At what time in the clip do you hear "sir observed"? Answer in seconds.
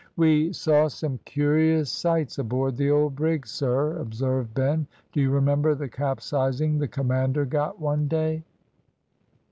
3.45-4.51